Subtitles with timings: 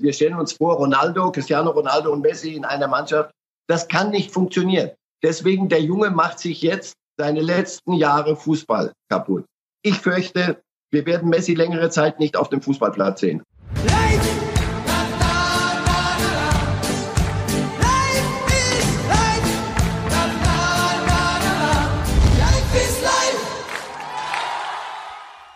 [0.00, 3.30] wir stellen uns vor, Ronaldo, Cristiano Ronaldo und Messi in einer Mannschaft.
[3.68, 4.90] Das kann nicht funktionieren.
[5.22, 9.44] Deswegen, der Junge macht sich jetzt seine letzten Jahre Fußball kaputt.
[9.82, 13.42] Ich fürchte, wir werden Messi längere Zeit nicht auf dem Fußballplatz sehen.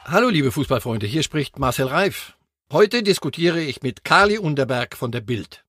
[0.07, 2.37] Hallo liebe Fußballfreunde, hier spricht Marcel Reif.
[2.73, 5.65] Heute diskutiere ich mit Kali Unterberg von der Bild.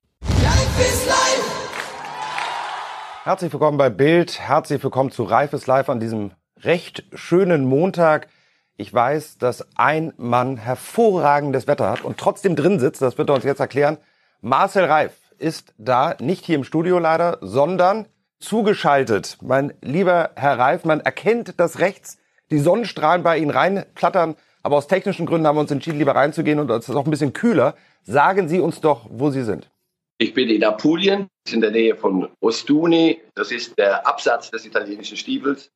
[3.24, 6.32] Herzlich willkommen bei Bild, herzlich willkommen zu Reifes Live an diesem
[6.62, 8.30] recht schönen Montag.
[8.78, 13.36] Ich weiß, dass ein Mann hervorragendes Wetter hat und trotzdem drin sitzt, das wird er
[13.36, 13.98] uns jetzt erklären.
[14.42, 18.08] Marcel Reif ist da, nicht hier im Studio leider, sondern
[18.40, 19.38] zugeschaltet.
[19.42, 22.18] Mein lieber Herr Reif, man erkennt das rechts
[22.52, 24.36] die Sonnenstrahlen bei Ihnen reinplattern.
[24.66, 27.12] Aber aus technischen Gründen haben wir uns entschieden, lieber reinzugehen und es ist auch ein
[27.12, 27.76] bisschen kühler.
[28.02, 29.70] Sagen Sie uns doch, wo Sie sind.
[30.18, 33.22] Ich bin in Apulien, in der Nähe von Ostuni.
[33.36, 35.70] Das ist der Absatz des italienischen Stiefels.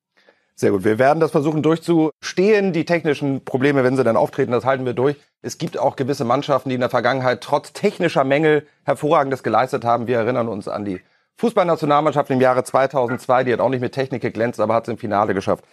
[0.55, 0.85] Sehr gut.
[0.85, 2.73] Wir werden das versuchen durchzustehen.
[2.73, 5.17] Die technischen Probleme, wenn sie dann auftreten, das halten wir durch.
[5.43, 10.07] Es gibt auch gewisse Mannschaften, die in der Vergangenheit trotz technischer Mängel hervorragendes geleistet haben.
[10.07, 10.99] Wir erinnern uns an die
[11.35, 13.43] Fußballnationalmannschaft im Jahre 2002.
[13.43, 15.63] Die hat auch nicht mit Technik geglänzt, aber hat es im Finale geschafft.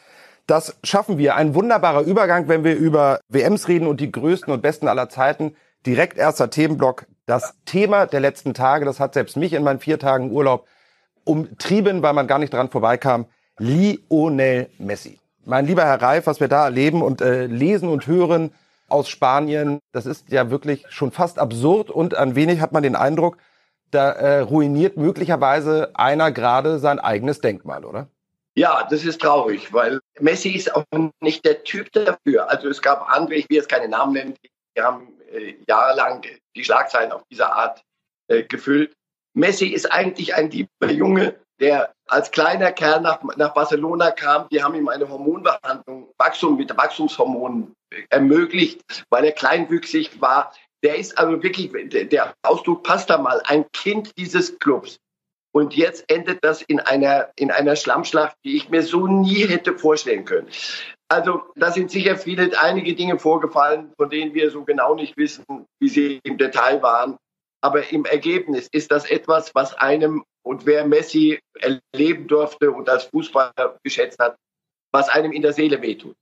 [0.47, 1.35] Das schaffen wir.
[1.35, 5.57] Ein wunderbarer Übergang, wenn wir über WMs reden und die größten und besten aller Zeiten.
[5.85, 7.07] Direkt erster Themenblock.
[7.27, 10.67] Das Thema der letzten Tage, das hat selbst mich in meinen vier Tagen Urlaub
[11.25, 13.27] umtrieben, weil man gar nicht dran vorbeikam.
[13.59, 15.19] Lionel Messi.
[15.45, 18.53] Mein lieber Herr Reif, was wir da erleben und äh, lesen und hören
[18.89, 22.95] aus Spanien, das ist ja wirklich schon fast absurd und ein wenig hat man den
[22.95, 23.39] Eindruck,
[23.91, 28.09] da äh, ruiniert möglicherweise einer gerade sein eigenes Denkmal, oder?
[28.59, 30.85] Ja, das ist traurig, weil Messi ist auch
[31.21, 32.49] nicht der Typ dafür.
[32.49, 36.25] Also es gab andere, ich will jetzt keine Namen nennen, die haben äh, jahrelang
[36.57, 37.83] die Schlagzeilen auf diese Art
[38.29, 38.95] äh, gefüllt.
[39.35, 44.49] Messi ist eigentlich ein lieber Junge, der als kleiner Kerl nach, nach Barcelona kam.
[44.49, 47.75] Die haben ihm eine Hormonbehandlung, Wachstum mit Wachstumshormonen
[48.09, 48.81] ermöglicht,
[49.11, 50.55] weil er kleinwüchsig war.
[50.83, 51.71] Der ist also wirklich,
[52.09, 54.99] der Ausdruck passt da mal, ein Kind dieses Clubs.
[55.57, 59.79] Und jetzt endet das in einer, in einer Schlammschlacht, die ich mir so nie hätte
[59.79, 60.49] vorstellen können.
[61.09, 65.47] Also da sind sicher viele, einige Dinge vorgefallen, von denen wir so genau nicht wissen,
[65.81, 67.17] wie sie im Detail waren.
[67.63, 73.05] Aber im Ergebnis ist das etwas, was einem und wer Messi erleben durfte und als
[73.05, 74.37] Fußballer geschätzt hat,
[74.93, 76.17] was einem in der Seele wehtut.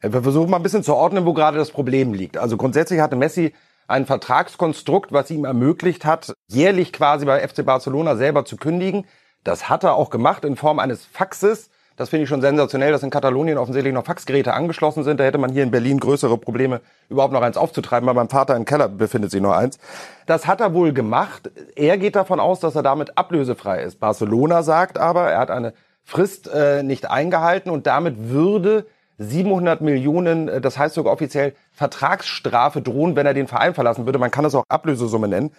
[0.00, 2.38] Wir versuchen mal ein bisschen zu ordnen, wo gerade das Problem liegt.
[2.38, 3.52] Also grundsätzlich hatte Messi
[3.88, 9.06] ein Vertragskonstrukt, was ihm ermöglicht hat, jährlich quasi bei FC Barcelona selber zu kündigen.
[9.42, 11.70] Das hat er auch gemacht in Form eines Faxes.
[11.96, 15.18] Das finde ich schon sensationell, dass in Katalonien offensichtlich noch Faxgeräte angeschlossen sind.
[15.18, 18.06] Da hätte man hier in Berlin größere Probleme, überhaupt noch eins aufzutreiben.
[18.06, 19.78] Bei meinem Vater im Keller befindet sich nur eins.
[20.26, 21.50] Das hat er wohl gemacht.
[21.74, 23.98] Er geht davon aus, dass er damit ablösefrei ist.
[23.98, 25.72] Barcelona sagt aber, er hat eine
[26.04, 28.86] Frist äh, nicht eingehalten und damit würde
[29.18, 34.18] 700 Millionen, äh, das heißt sogar offiziell Vertragsstrafe drohen, wenn er den Verein verlassen würde.
[34.18, 35.50] Man kann es auch Ablösesumme nennen.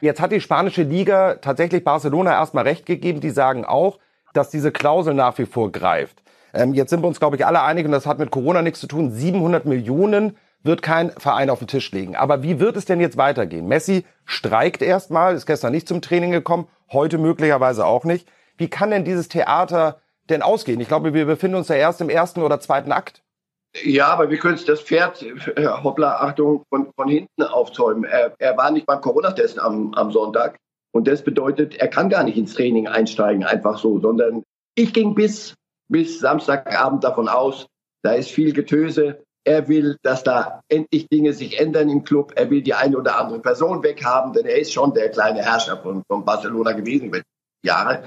[0.00, 3.20] Jetzt hat die spanische Liga tatsächlich Barcelona erstmal recht gegeben.
[3.20, 3.98] Die sagen auch,
[4.32, 6.22] dass diese Klausel nach wie vor greift.
[6.54, 8.80] Ähm, jetzt sind wir uns, glaube ich, alle einig, und das hat mit Corona nichts
[8.80, 9.10] zu tun.
[9.10, 12.16] 700 Millionen wird kein Verein auf den Tisch legen.
[12.16, 13.66] Aber wie wird es denn jetzt weitergehen?
[13.66, 18.28] Messi streikt erstmal, ist gestern nicht zum Training gekommen, heute möglicherweise auch nicht.
[18.56, 20.00] Wie kann denn dieses Theater
[20.30, 20.80] denn ausgehen?
[20.80, 23.22] Ich glaube, wir befinden uns ja erst im ersten oder zweiten Akt.
[23.84, 28.04] Ja, aber wir können das Pferd, äh, hoppla, Achtung, von, von hinten aufzäumen.
[28.04, 30.56] Er, er war nicht beim Corona-Test am, am Sonntag.
[30.92, 34.42] Und das bedeutet, er kann gar nicht ins Training einsteigen, einfach so, sondern
[34.74, 35.54] ich ging bis,
[35.88, 37.66] bis Samstagabend davon aus,
[38.02, 39.22] da ist viel Getöse.
[39.44, 42.32] Er will, dass da endlich Dinge sich ändern im Club.
[42.36, 45.76] Er will die eine oder andere Person weghaben, denn er ist schon der kleine Herrscher
[45.78, 47.20] von, von Barcelona gewesen über
[47.64, 48.02] Jahre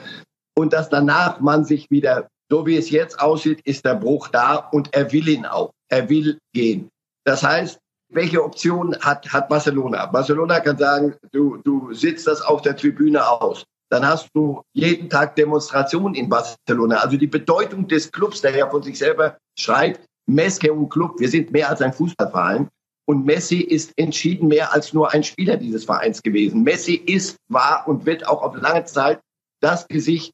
[0.61, 4.55] und dass danach man sich wieder, so wie es jetzt aussieht, ist der Bruch da
[4.55, 5.71] und er will ihn auch.
[5.89, 6.89] Er will gehen.
[7.25, 7.79] Das heißt,
[8.09, 10.05] welche Option hat, hat Barcelona?
[10.05, 13.63] Barcelona kann sagen, du, du sitzt das auf der Tribüne aus.
[13.89, 16.97] Dann hast du jeden Tag Demonstrationen in Barcelona.
[16.97, 21.29] Also die Bedeutung des Clubs, der ja von sich selber schreibt, Messi und Club, wir
[21.29, 22.69] sind mehr als ein Fußballverein.
[23.05, 26.63] Und Messi ist entschieden mehr als nur ein Spieler dieses Vereins gewesen.
[26.63, 29.19] Messi ist, war und wird auch auf lange Zeit
[29.59, 30.31] das Gesicht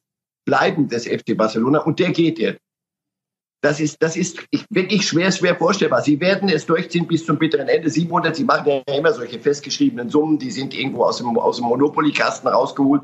[0.48, 2.62] bleiben des FC Barcelona und der geht jetzt.
[3.60, 4.38] Das ist, das ist
[4.70, 6.00] wirklich schwer, schwer vorstellbar.
[6.00, 7.90] Sie werden es durchziehen bis zum bitteren Ende.
[7.90, 11.66] 700, Sie machen ja immer solche festgeschriebenen Summen, die sind irgendwo aus dem, aus dem
[11.66, 13.02] Monopoly-Kasten rausgeholt.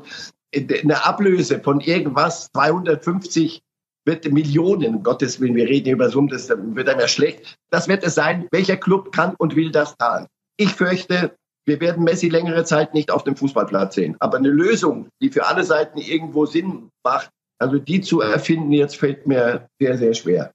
[0.55, 3.61] Eine Ablöse von irgendwas, 250
[4.05, 7.57] wird Millionen, Gottes Willen, wir reden über Summen, das wird einem ja schlecht.
[7.69, 8.47] Das wird es sein.
[8.51, 10.25] Welcher Club kann und will das zahlen?
[10.57, 14.15] Ich fürchte, wir werden Messi längere Zeit nicht auf dem Fußballplatz sehen.
[14.19, 17.29] Aber eine Lösung, die für alle Seiten irgendwo Sinn macht,
[17.59, 20.51] also die zu erfinden, jetzt fällt mir sehr, sehr schwer.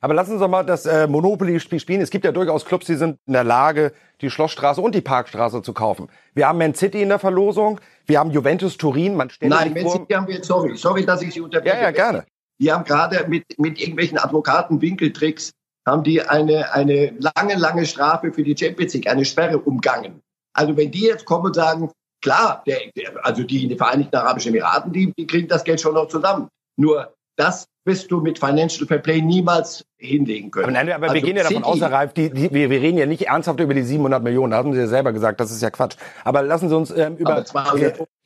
[0.00, 2.02] Aber lassen Sie uns doch mal das äh, Monopoly-Spiel spielen.
[2.02, 5.62] Es gibt ja durchaus Clubs, die sind in der Lage, die Schlossstraße und die Parkstraße
[5.62, 6.08] zu kaufen.
[6.34, 9.16] Wir haben Man City in der Verlosung, wir haben Juventus Turin.
[9.16, 11.76] Man stellt Nein, Man City haben wir, sorry, sorry, dass ich Sie unterbreche.
[11.76, 12.26] Ja, ja, gerne.
[12.60, 15.52] Die haben gerade mit, mit irgendwelchen Advokaten-Winkeltricks
[15.86, 20.20] haben die eine, eine lange, lange Strafe für die Champions League, eine Sperre umgangen.
[20.54, 21.90] Also wenn die jetzt kommen und sagen,
[22.24, 25.80] klar, der, der, also die in den Vereinigten Arabischen Emiraten, die, die kriegen das Geld
[25.80, 26.48] schon noch zusammen.
[26.76, 30.64] Nur das wirst du mit Financial Fair Play niemals hinlegen können.
[30.64, 32.80] Aber, nein, aber also wir gehen ja davon aus, Herr Reif, die, die, wir, wir
[32.80, 34.52] reden ja nicht ernsthaft über die 700 Millionen.
[34.52, 35.96] Da haben Sie ja selber gesagt, das ist ja Quatsch.
[36.24, 37.44] Aber lassen Sie uns ähm, über...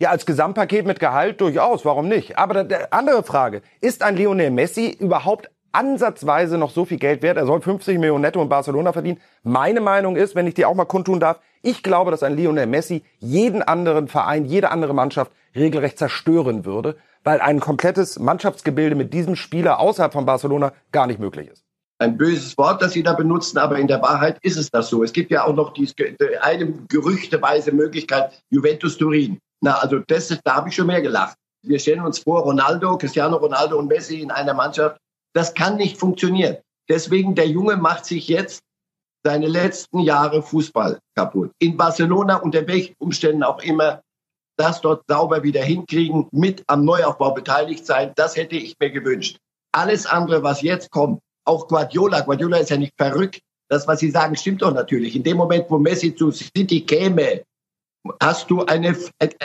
[0.00, 2.38] Ja, als Gesamtpaket mit Gehalt durchaus, warum nicht?
[2.38, 7.36] Aber da, andere Frage, ist ein Lionel Messi überhaupt ansatzweise noch so viel Geld wert?
[7.36, 9.20] Er soll 50 Millionen netto in Barcelona verdienen.
[9.42, 12.66] Meine Meinung ist, wenn ich die auch mal kundtun darf, ich glaube, dass ein Lionel
[12.66, 19.12] Messi jeden anderen Verein, jede andere Mannschaft regelrecht zerstören würde weil ein komplettes Mannschaftsgebilde mit
[19.12, 21.62] diesem Spieler außerhalb von Barcelona gar nicht möglich ist.
[22.00, 25.02] Ein böses Wort, das Sie da benutzen, aber in der Wahrheit ist es das so.
[25.02, 25.86] Es gibt ja auch noch die,
[26.40, 29.38] eine gerüchteweise Möglichkeit, Juventus Turin.
[29.60, 31.36] Na, also das, da habe ich schon mehr gelacht.
[31.62, 34.98] Wir stellen uns vor, Ronaldo, Cristiano Ronaldo und Messi in einer Mannschaft.
[35.38, 36.56] Das kann nicht funktionieren.
[36.88, 38.58] Deswegen, der Junge macht sich jetzt
[39.24, 41.52] seine letzten Jahre Fußball kaputt.
[41.60, 44.02] In Barcelona, unter welchen Umständen auch immer,
[44.58, 48.10] das dort sauber wieder hinkriegen, mit am Neuaufbau beteiligt sein.
[48.16, 49.38] Das hätte ich mir gewünscht.
[49.70, 53.38] Alles andere, was jetzt kommt, auch Guardiola, Guardiola ist ja nicht verrückt.
[53.70, 55.14] Das, was Sie sagen, stimmt doch natürlich.
[55.14, 57.44] In dem Moment, wo Messi zu City käme,
[58.20, 58.96] hast du eine,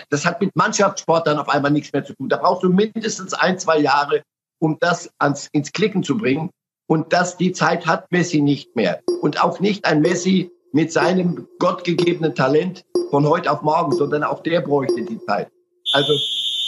[0.10, 2.30] das hat mit Mannschaftssport dann auf einmal nichts mehr zu tun.
[2.30, 4.24] Da brauchst du mindestens ein, zwei Jahre,
[4.63, 6.50] um das ans, ins Klicken zu bringen.
[6.88, 9.01] Und das, die Zeit hat Messi nicht mehr.
[9.21, 14.42] Und auch nicht ein Messi mit seinem gottgegebenen Talent von heute auf morgen, sondern auch
[14.42, 15.50] der bräuchte die Zeit.
[15.92, 16.13] Also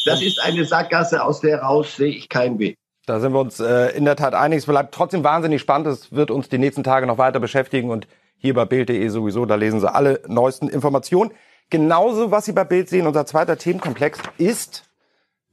[0.06, 2.76] das ist eine Sackgasse, aus der raus sehe ich keinen Weg.
[3.06, 4.60] Da sind wir uns äh, in der Tat einig.
[4.60, 5.88] Es bleibt trotzdem wahnsinnig spannend.
[5.88, 8.08] Es wird uns die nächsten Tage noch weiter beschäftigen und
[8.38, 11.32] hier bei Bild.de sowieso, da lesen Sie alle neuesten Informationen.
[11.70, 14.84] Genauso, was Sie bei Bild sehen, unser zweiter Themenkomplex ist,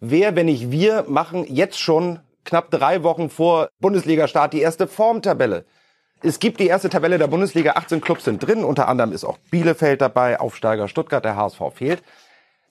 [0.01, 5.65] wer, wenn nicht wir, machen jetzt schon knapp drei Wochen vor Bundesliga-Start die erste Formtabelle.
[6.23, 9.39] Es gibt die erste Tabelle der Bundesliga, 18 Clubs sind drin, unter anderem ist auch
[9.51, 12.03] Bielefeld dabei, Aufsteiger Stuttgart, der HSV fehlt.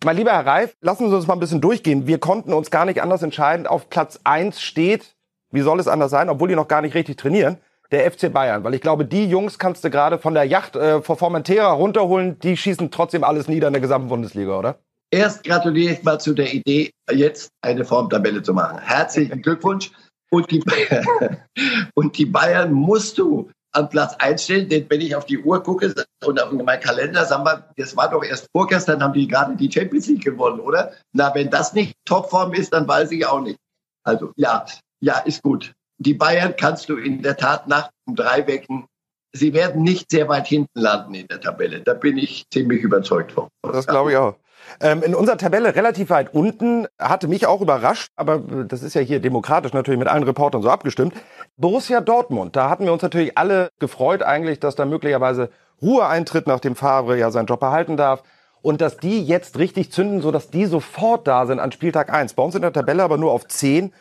[0.04, 2.08] Mein lieber Herr Reif, lassen Sie uns mal ein bisschen durchgehen.
[2.08, 3.68] Wir konnten uns gar nicht anders entscheiden.
[3.68, 5.16] Auf Platz 1 steht,
[5.52, 7.58] wie soll es anders sein, obwohl die noch gar nicht richtig trainieren,
[7.92, 8.64] der FC Bayern.
[8.64, 12.40] Weil ich glaube, die Jungs kannst du gerade von der Yacht äh, vor Formentera runterholen,
[12.40, 14.80] die schießen trotzdem alles nieder in der gesamten Bundesliga, oder?
[15.14, 18.80] Erst gratuliere ich mal zu der Idee, jetzt eine Formtabelle zu machen.
[18.80, 19.92] Herzlichen Glückwunsch.
[20.32, 21.38] Und die, Bayern,
[21.96, 25.94] und die Bayern musst du an Platz einstellen, denn wenn ich auf die Uhr gucke
[26.26, 29.72] und auf meinen Kalender, sagen wir, das war doch erst vorgestern, haben die gerade die
[29.72, 30.94] Champions League gewonnen, oder?
[31.14, 33.58] Na, wenn das nicht Topform ist, dann weiß ich auch nicht.
[34.04, 34.66] Also, ja,
[35.02, 35.74] ja, ist gut.
[35.98, 38.88] Die Bayern kannst du in der Tat nach um drei wecken.
[39.34, 41.82] Sie werden nicht sehr weit hinten landen in der Tabelle.
[41.82, 43.48] Da bin ich ziemlich überzeugt von.
[43.62, 44.36] Das glaube ich auch.
[44.80, 49.02] Ähm, in unserer Tabelle relativ weit unten, hatte mich auch überrascht, aber das ist ja
[49.02, 51.14] hier demokratisch natürlich mit allen Reportern so abgestimmt.
[51.58, 55.50] Borussia Dortmund, da hatten wir uns natürlich alle gefreut eigentlich, dass da möglicherweise
[55.82, 58.24] Ruhe eintritt, nachdem Favre ja seinen Job behalten darf.
[58.62, 62.36] Und dass die jetzt richtig zünden, so dass die sofort da sind an Spieltag 1.
[62.36, 63.92] Bei uns in der Tabelle aber nur auf 10.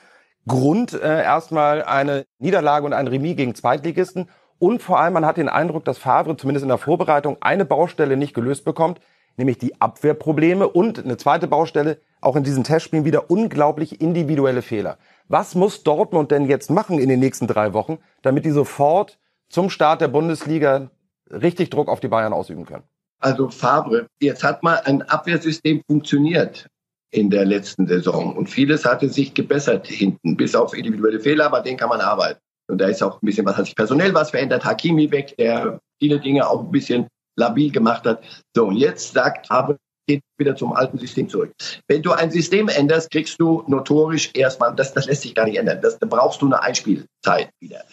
[0.46, 4.28] Grund äh, erstmal eine Niederlage und ein Remis gegen Zweitligisten.
[4.58, 8.18] Und vor allem, man hat den Eindruck, dass Favre zumindest in der Vorbereitung eine Baustelle
[8.18, 9.00] nicht gelöst bekommt
[9.40, 14.98] nämlich die Abwehrprobleme und eine zweite Baustelle, auch in diesen Testspielen wieder unglaublich individuelle Fehler.
[15.28, 19.18] Was muss Dortmund denn jetzt machen in den nächsten drei Wochen, damit die sofort
[19.48, 20.90] zum Start der Bundesliga
[21.30, 22.84] richtig Druck auf die Bayern ausüben können?
[23.20, 26.66] Also Fabre, jetzt hat mal ein Abwehrsystem funktioniert
[27.10, 31.60] in der letzten Saison und vieles hatte sich gebessert hinten, bis auf individuelle Fehler, aber
[31.60, 32.40] den kann man arbeiten.
[32.68, 34.64] Und da ist auch ein bisschen was hat sich personell was verändert.
[34.64, 37.08] Hakimi weg, der viele Dinge auch ein bisschen
[37.40, 38.22] labil gemacht hat.
[38.54, 39.76] So, und jetzt sagt aber
[40.10, 41.52] geht wieder zum alten System zurück.
[41.86, 45.56] Wenn du ein System änderst, kriegst du notorisch erstmal, das, das lässt sich gar nicht
[45.56, 47.84] ändern, das, da brauchst du eine Einspielzeit wieder.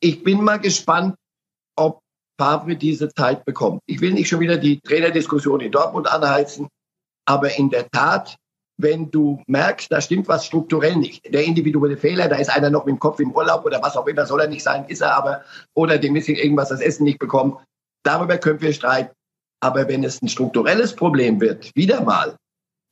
[0.00, 1.14] Ich bin mal gespannt,
[1.76, 2.00] ob
[2.40, 3.80] Favre diese Zeit bekommt.
[3.86, 6.68] Ich will nicht schon wieder die Trainerdiskussion in Dortmund anheizen,
[7.26, 8.36] aber in der Tat,
[8.80, 12.84] wenn du merkst, da stimmt was strukturell nicht, der individuelle Fehler, da ist einer noch
[12.86, 15.14] mit dem Kopf im Urlaub oder was auch immer, soll er nicht sein, ist er
[15.14, 15.42] aber,
[15.74, 17.58] oder dem ist irgendwas das Essen nicht bekommen,
[18.04, 19.14] Darüber können wir streiten.
[19.60, 22.36] Aber wenn es ein strukturelles Problem wird, wieder mal,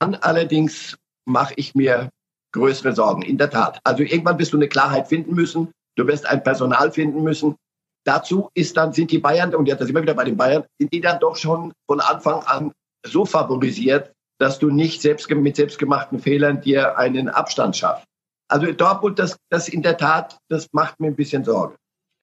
[0.01, 2.11] dann allerdings mache ich mir
[2.53, 3.23] größere Sorgen.
[3.23, 3.81] In der Tat.
[3.85, 5.73] Also irgendwann wirst du eine Klarheit finden müssen.
[5.97, 7.57] Du wirst ein Personal finden müssen.
[8.05, 10.93] Dazu ist dann, sind die Bayern, und jetzt sind wir wieder bei den Bayern, sind
[10.93, 12.73] die dann doch schon von Anfang an
[13.05, 18.07] so favorisiert, dass du nicht selbst, mit selbstgemachten Fehlern dir einen Abstand schaffst.
[18.49, 21.77] Also Dortmund, das, das in der Tat, das macht mir ein bisschen Sorge.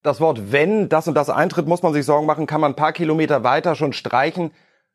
[0.07, 2.75] Das Wort wenn das und das eintritt, muss man sich Sorgen machen, kann man ein
[2.77, 4.51] paar Kilometer weiter schon streichen.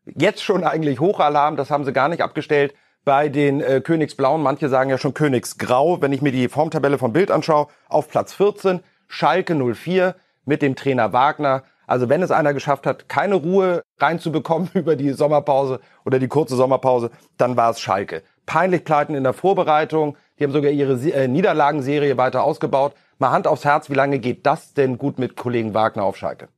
[0.07, 2.73] Jetzt schon eigentlich Hochalarm, das haben sie gar nicht abgestellt
[3.05, 4.43] bei den äh, Königsblauen.
[4.43, 6.01] Manche sagen ja schon Königsgrau.
[6.01, 10.15] Wenn ich mir die Formtabelle vom Bild anschaue, auf Platz 14, Schalke 04
[10.47, 11.65] mit dem Trainer Wagner.
[11.87, 16.57] Also wenn es einer geschafft hat, keine Ruhe reinzubekommen über die Sommerpause oder die kurze
[16.57, 18.23] Sommerpause, dann war es Schalke.
[18.47, 20.17] Peinlich pleiten in der Vorbereitung.
[20.39, 22.95] Die haben sogar ihre äh, Niederlagenserie weiter ausgebaut.
[23.19, 26.49] Mal Hand aufs Herz, wie lange geht das denn gut mit Kollegen Wagner auf Schalke?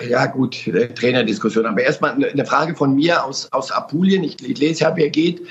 [0.00, 1.66] Ja, gut, Trainerdiskussion.
[1.66, 4.22] Aber erstmal eine Frage von mir aus, aus Apulien.
[4.22, 5.46] Ich, ich lese ja, wer geht.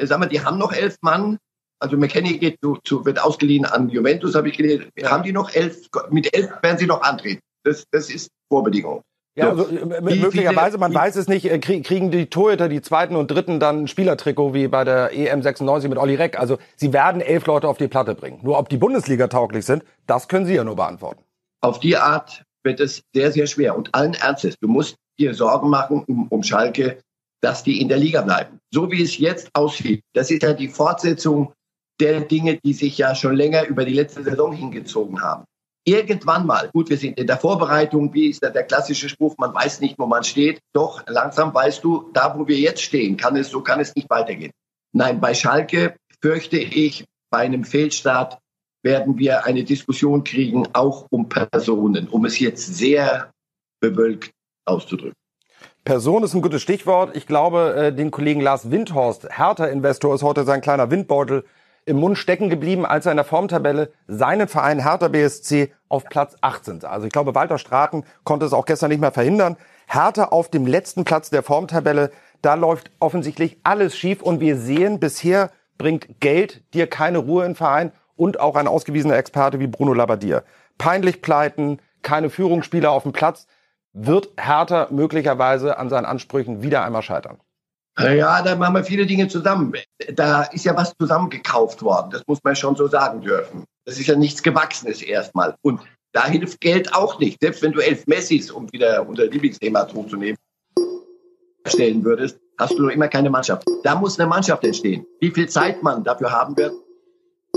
[0.00, 1.38] Sag mal, die haben noch elf Mann.
[1.82, 4.90] Also McKenny geht zu, zu, wird ausgeliehen an Juventus, habe ich gelesen.
[5.04, 5.88] Haben die noch elf?
[6.10, 7.40] Mit elf werden sie noch antreten.
[7.64, 9.02] Das, das ist Vorbedingung.
[9.36, 9.66] Ja, also,
[10.00, 13.88] möglicherweise, man weiß es nicht, äh, kriegen die Torhüter, die zweiten und dritten dann ein
[13.88, 16.38] Spielertrikot wie bei der EM 96 mit Olli Reck.
[16.38, 18.40] Also sie werden elf Leute auf die Platte bringen.
[18.42, 21.22] Nur ob die Bundesliga tauglich sind, das können Sie ja nur beantworten.
[21.60, 23.76] Auf die Art wird es sehr, sehr schwer.
[23.76, 26.98] Und allen Ernstes, du musst dir Sorgen machen um, um Schalke,
[27.40, 28.58] dass die in der Liga bleiben.
[28.72, 31.52] So wie es jetzt aussieht, das ist ja die Fortsetzung
[32.00, 35.44] der Dinge, die sich ja schon länger über die letzte Saison hingezogen haben.
[35.84, 39.54] Irgendwann mal, gut, wir sind in der Vorbereitung, wie ist da der klassische Spruch, man
[39.54, 40.60] weiß nicht, wo man steht.
[40.72, 44.10] Doch langsam weißt du, da wo wir jetzt stehen, kann es, so kann es nicht
[44.10, 44.52] weitergehen.
[44.92, 48.38] Nein, bei Schalke fürchte ich, bei einem Fehlstart
[48.82, 53.30] werden wir eine Diskussion kriegen, auch um Personen, um es jetzt sehr
[53.80, 54.30] bewölkt
[54.66, 55.14] auszudrücken.
[55.84, 57.16] Person ist ein gutes Stichwort.
[57.16, 61.44] Ich glaube, äh, den Kollegen Lars Windhorst, Hertha-Investor, ist heute sein kleiner Windbeutel
[61.90, 66.36] im Mund stecken geblieben, als er in der Formtabelle seinen Verein Hertha BSC auf Platz
[66.40, 66.90] 18 sah.
[66.90, 69.56] Also ich glaube, Walter Straten konnte es auch gestern nicht mehr verhindern.
[69.88, 75.00] Hertha auf dem letzten Platz der Formtabelle, da läuft offensichtlich alles schief und wir sehen,
[75.00, 79.92] bisher bringt Geld dir keine Ruhe im Verein und auch ein ausgewiesener Experte wie Bruno
[79.92, 80.42] Labbadia.
[80.78, 83.48] Peinlich pleiten, keine Führungsspieler auf dem Platz,
[83.92, 87.38] wird Hertha möglicherweise an seinen Ansprüchen wieder einmal scheitern.
[87.98, 89.74] Ja, da machen wir viele Dinge zusammen.
[90.14, 92.10] Da ist ja was zusammengekauft worden.
[92.12, 93.64] Das muss man schon so sagen dürfen.
[93.84, 95.54] Das ist ja nichts Gewachsenes erstmal.
[95.62, 95.80] Und
[96.12, 97.40] da hilft Geld auch nicht.
[97.40, 100.38] Selbst wenn du elf Messis, um wieder unser Lieblingsthema hochzunehmen,
[101.66, 103.66] stellen würdest, hast du noch immer keine Mannschaft.
[103.84, 105.06] Da muss eine Mannschaft entstehen.
[105.20, 106.72] Wie viel Zeit man dafür haben wird.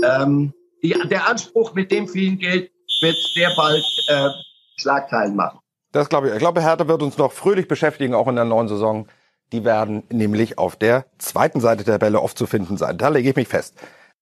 [0.02, 4.28] Ähm, die, der Anspruch mit dem vielen Geld wird sehr bald äh,
[4.76, 5.58] Schlagzeilen machen.
[5.92, 6.34] Das glaube ich.
[6.34, 9.06] Ich glaube, Hertha wird uns noch fröhlich beschäftigen, auch in der neuen Saison.
[9.54, 12.98] Die werden nämlich auf der zweiten Seite der Bälle oft zu finden sein.
[12.98, 13.76] Da lege ich mich fest.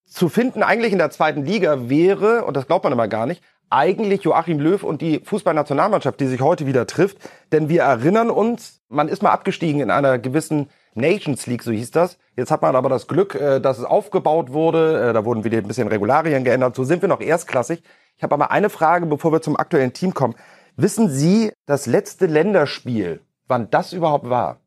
[0.04, 3.42] Zu finden eigentlich in der zweiten Liga wäre, und das glaubt man immer gar nicht,
[3.70, 7.16] eigentlich Joachim Löw und die Fußballnationalmannschaft, die sich heute wieder trifft.
[7.50, 11.92] Denn wir erinnern uns, man ist mal abgestiegen in einer gewissen Nations League, so hieß
[11.92, 12.18] das.
[12.36, 15.08] Jetzt hat man aber das Glück, äh, dass es aufgebaut wurde.
[15.08, 16.76] Äh, da wurden wieder ein bisschen Regularien geändert.
[16.76, 17.82] So sind wir noch erstklassig.
[18.18, 20.34] Ich habe aber eine Frage, bevor wir zum aktuellen Team kommen.
[20.76, 24.61] Wissen Sie das letzte Länderspiel, wann das überhaupt war?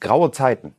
[0.00, 0.74] Graue Zeiten.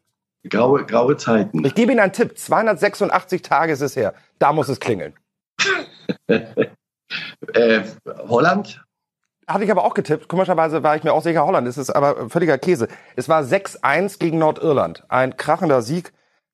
[0.50, 1.66] Graue, graue Zeiten.
[1.66, 2.38] Ich gebe Ihnen einen Tipp.
[2.38, 4.14] 286 Tage ist es her.
[4.40, 5.14] Da muss es klingeln.
[6.28, 7.82] äh,
[8.28, 8.84] Holland?
[9.48, 10.28] Hatte ich aber auch getippt.
[10.28, 12.88] Komischerweise war ich mir auch sicher, Holland Es ist aber völliger Käse.
[13.16, 15.04] Es war 6-1 gegen Nordirland.
[15.08, 16.14] Ein krachender Sieg.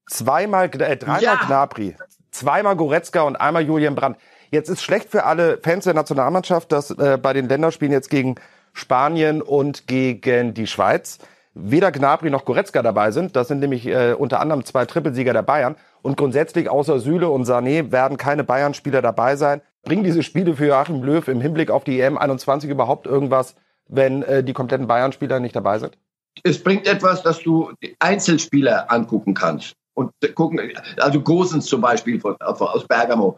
[0.10, 1.36] Zweimal, äh, dreimal ja.
[1.36, 1.96] Gnabry,
[2.32, 4.18] zweimal Goretzka und einmal Julian Brandt.
[4.52, 8.36] Jetzt ist schlecht für alle Fans der Nationalmannschaft, dass äh, bei den Länderspielen jetzt gegen
[8.74, 11.20] Spanien und gegen die Schweiz
[11.54, 13.36] weder Gnabry noch Goretzka dabei sind.
[13.36, 15.76] Das sind nämlich äh, unter anderem zwei Trippelsieger der Bayern.
[16.02, 19.62] Und grundsätzlich außer Süle und Sané werden keine Bayern-Spieler dabei sein.
[19.84, 23.56] Bringen diese Spiele für Joachim Löw im Hinblick auf die EM 21 überhaupt irgendwas,
[23.88, 25.98] wenn äh, die kompletten Bayern-Spieler nicht dabei sind?
[26.44, 30.60] Es bringt etwas, dass du Einzelspieler angucken kannst und gucken,
[30.98, 33.38] also Gosens zum Beispiel von, aus Bergamo,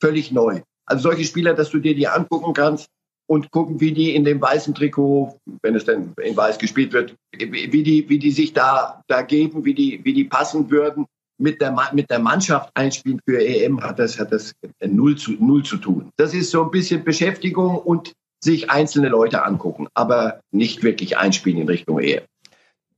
[0.00, 0.60] völlig neu.
[0.86, 2.88] Also solche Spieler, dass du dir die angucken kannst
[3.32, 7.16] und gucken, wie die in dem weißen Trikot, wenn es denn in weiß gespielt wird,
[7.32, 11.06] wie die, wie die sich da, da geben, wie die, wie die passen würden.
[11.38, 14.52] Mit der, mit der Mannschaft einspielen für EM hat das, hat das
[14.84, 16.10] null zu, null zu tun.
[16.16, 18.12] Das ist so ein bisschen Beschäftigung und
[18.44, 22.24] sich einzelne Leute angucken, aber nicht wirklich einspielen in Richtung EM.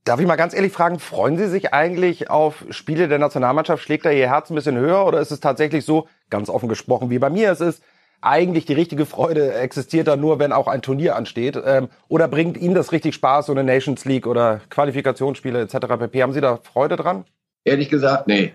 [0.03, 3.81] Darf ich mal ganz ehrlich fragen, freuen Sie sich eigentlich auf Spiele der Nationalmannschaft?
[3.81, 7.09] Schlägt da Ihr Herz ein bisschen höher oder ist es tatsächlich so, ganz offen gesprochen,
[7.09, 7.81] wie bei mir es ist,
[8.25, 11.59] eigentlich die richtige Freude existiert da nur, wenn auch ein Turnier ansteht?
[11.63, 15.75] Ähm, oder bringt Ihnen das richtig Spaß, so eine Nations League oder Qualifikationsspiele etc.
[15.99, 16.23] pp?
[16.23, 17.25] Haben Sie da Freude dran?
[17.63, 18.53] Ehrlich gesagt, nee.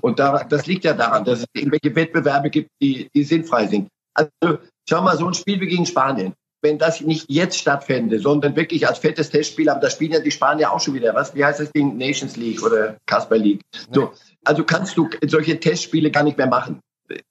[0.00, 3.88] Und da, das liegt ja daran, dass es irgendwelche Wettbewerbe gibt, die, die sinnfrei sind.
[4.14, 4.58] Also
[4.88, 8.88] schau mal, so ein Spiel wie gegen Spanien wenn das nicht jetzt stattfände, sondern wirklich
[8.88, 11.60] als fettes Testspiel, aber da spielen ja die Spanier auch schon wieder, was, wie heißt
[11.60, 11.96] das Ding?
[11.96, 13.60] Nations League oder Casper League.
[13.92, 14.12] So,
[14.44, 16.80] also kannst du solche Testspiele gar nicht mehr machen,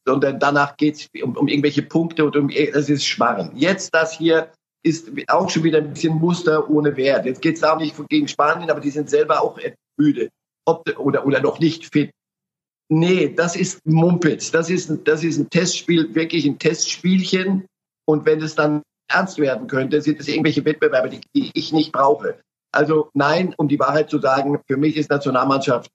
[0.05, 3.51] sondern danach geht es um, um irgendwelche Punkte und um, das ist Schmarren.
[3.55, 4.51] Jetzt das hier
[4.83, 7.25] ist auch schon wieder ein bisschen Muster ohne Wert.
[7.25, 9.59] Jetzt geht es auch nicht gegen Spanien, aber die sind selber auch
[9.97, 10.29] müde
[10.65, 12.11] ob, oder, oder noch nicht fit.
[12.89, 14.51] Nee, das ist Mumpitz.
[14.51, 17.65] Das ist, das ist ein Testspiel, wirklich ein Testspielchen.
[18.07, 21.91] Und wenn es dann ernst werden könnte, sind es irgendwelche Wettbewerbe, die, die ich nicht
[21.91, 22.39] brauche.
[22.71, 25.89] Also nein, um die Wahrheit zu sagen, für mich ist Nationalmannschaft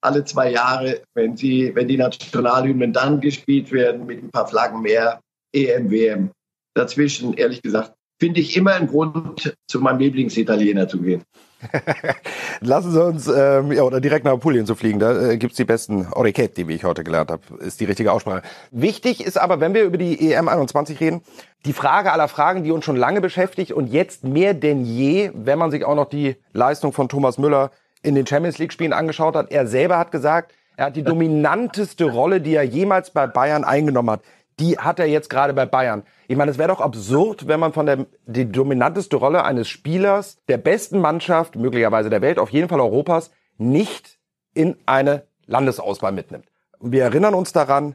[0.00, 4.82] alle zwei Jahre, wenn sie, wenn die Nationalhymnen dann gespielt werden mit ein paar Flaggen
[4.82, 5.20] mehr,
[5.52, 6.30] EM, WM.
[6.74, 11.22] Dazwischen, ehrlich gesagt, finde ich immer einen Grund, zu meinem Lieblingsitaliener zu gehen.
[12.60, 15.64] Lassen Sie uns, ähm, ja, oder direkt nach Apulien zu fliegen, da äh, gibt's die
[15.64, 18.42] besten Orichetti, wie ich heute gelernt habe, ist die richtige Aussprache.
[18.70, 21.22] Wichtig ist aber, wenn wir über die EM 21 reden,
[21.66, 25.58] die Frage aller Fragen, die uns schon lange beschäftigt und jetzt mehr denn je, wenn
[25.58, 27.70] man sich auch noch die Leistung von Thomas Müller
[28.02, 29.50] in den Champions League Spielen angeschaut hat.
[29.50, 34.10] Er selber hat gesagt, er hat die dominanteste Rolle, die er jemals bei Bayern eingenommen
[34.10, 34.22] hat.
[34.58, 36.04] Die hat er jetzt gerade bei Bayern.
[36.28, 40.38] Ich meine, es wäre doch absurd, wenn man von der die dominanteste Rolle eines Spielers
[40.48, 44.18] der besten Mannschaft, möglicherweise der Welt, auf jeden Fall Europas, nicht
[44.54, 46.46] in eine Landesauswahl mitnimmt.
[46.78, 47.94] Und wir erinnern uns daran,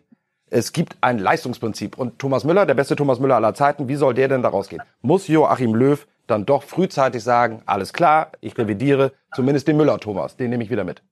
[0.50, 1.98] es gibt ein Leistungsprinzip.
[1.98, 4.82] Und Thomas Müller, der beste Thomas Müller aller Zeiten, wie soll der denn daraus gehen?
[5.02, 10.50] Muss Joachim Löw dann doch frühzeitig sagen, alles klar, ich revidiere zumindest den Müller-Thomas, den
[10.50, 11.04] nehme ich wieder mit.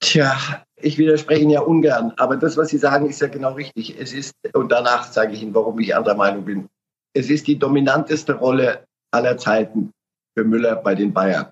[0.00, 0.36] Tja,
[0.76, 3.98] ich widerspreche Ihnen ja ungern, aber das, was Sie sagen, ist ja genau richtig.
[4.00, 6.68] Es ist, und danach sage ich Ihnen, warum ich anderer Meinung bin.
[7.14, 9.92] Es ist die dominanteste Rolle aller Zeiten
[10.36, 11.50] für Müller bei den Bayern.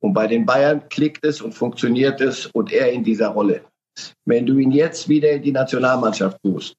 [0.00, 3.64] Und bei den Bayern klickt es und funktioniert es und er in dieser Rolle.
[4.24, 6.74] Wenn du ihn jetzt wieder in die Nationalmannschaft tust,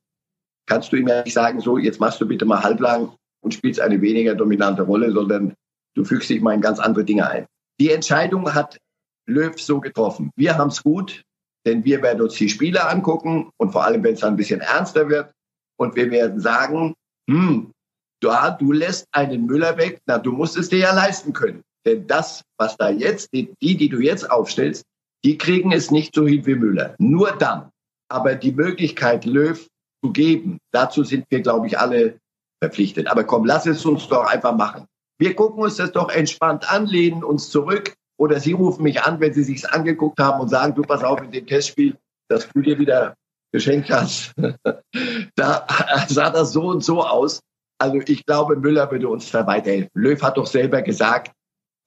[0.68, 3.12] kannst du ihm ja nicht sagen, so, jetzt machst du bitte mal halblang
[3.46, 5.54] und spielst eine weniger dominante Rolle, sondern
[5.96, 7.46] du fügst dich mal in ganz andere Dinge ein.
[7.80, 8.80] Die Entscheidung hat
[9.28, 10.32] Löw so getroffen.
[10.36, 11.22] Wir haben es gut,
[11.66, 14.62] denn wir werden uns die Spiele angucken und vor allem, wenn es dann ein bisschen
[14.62, 15.32] ernster wird
[15.78, 16.96] und wir werden sagen,
[17.30, 17.72] hm,
[18.20, 18.30] du,
[18.60, 21.62] du lässt einen Müller weg, na, du musst es dir ja leisten können.
[21.86, 24.84] Denn das, was da jetzt, die, die du jetzt aufstellst,
[25.24, 26.96] die kriegen es nicht so hin wie Müller.
[26.98, 27.70] Nur dann.
[28.10, 29.68] Aber die Möglichkeit, Löw
[30.04, 32.18] zu geben, dazu sind wir, glaube ich, alle
[32.66, 33.08] verpflichtet.
[33.08, 34.86] Aber komm, lass es uns doch einfach machen.
[35.18, 39.20] Wir gucken uns das doch entspannt an, lehnen uns zurück, oder Sie rufen mich an,
[39.20, 41.98] wenn Sie sich's angeguckt haben und sagen, du pass auf in dem Testspiel,
[42.30, 43.16] das du dir wieder
[43.52, 44.34] geschenkt hast.
[45.36, 45.68] da
[46.08, 47.42] sah das so und so aus.
[47.78, 49.90] Also ich glaube, Müller würde uns da weiterhelfen.
[49.94, 51.32] Löw hat doch selber gesagt,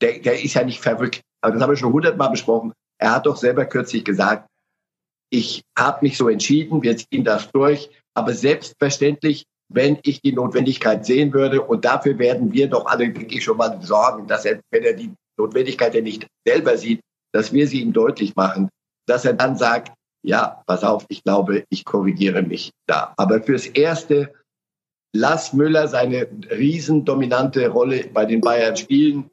[0.01, 1.23] der, der ist ja nicht verrückt.
[1.41, 2.73] Aber das haben wir schon hundertmal besprochen.
[2.99, 4.49] Er hat doch selber kürzlich gesagt,
[5.31, 7.91] ich habe mich so entschieden, wir ziehen das durch.
[8.15, 13.45] Aber selbstverständlich, wenn ich die Notwendigkeit sehen würde, und dafür werden wir doch alle wirklich
[13.45, 17.01] schon mal sorgen, dass er, wenn er die Notwendigkeit er nicht selber sieht,
[17.33, 18.69] dass wir sie ihm deutlich machen,
[19.07, 23.15] dass er dann sagt, ja, pass auf, ich glaube, ich korrigiere mich da.
[23.17, 24.33] Aber fürs Erste,
[25.15, 29.31] lass Müller seine riesendominante Rolle bei den Bayern spielen.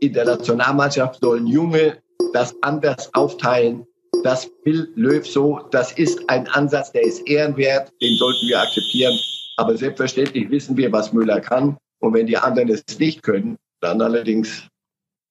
[0.00, 1.98] In der Nationalmannschaft sollen Junge
[2.32, 3.86] das anders aufteilen.
[4.24, 5.60] Das will Löw so.
[5.70, 7.92] Das ist ein Ansatz, der ist ehrenwert.
[8.00, 9.18] Den sollten wir akzeptieren.
[9.58, 11.76] Aber selbstverständlich wissen wir, was Müller kann.
[11.98, 14.68] Und wenn die anderen es nicht können, dann allerdings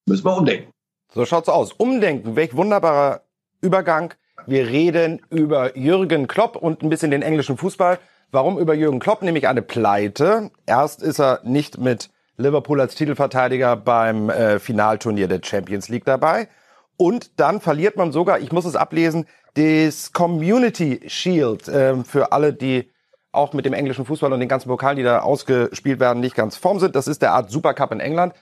[0.06, 0.72] müssen wir umdenken.
[1.14, 1.72] So schaut's aus.
[1.72, 3.22] Umdenken, welch wunderbarer
[3.62, 4.14] Übergang.
[4.46, 8.00] Wir reden über Jürgen Klopp und ein bisschen den englischen Fußball.
[8.30, 9.22] Warum über Jürgen Klopp?
[9.22, 10.52] Nämlich eine Pleite.
[10.66, 16.50] Erst ist er nicht mit Liverpool als Titelverteidiger beim äh, Finalturnier der Champions League dabei.
[16.98, 22.52] Und dann verliert man sogar, ich muss es ablesen, das Community Shield äh, für alle,
[22.52, 22.90] die
[23.38, 26.58] auch mit dem englischen Fußball und den ganzen Pokalen, die da ausgespielt werden, nicht ganz
[26.58, 26.96] form sind.
[26.96, 28.34] Das ist der Art Supercup in England.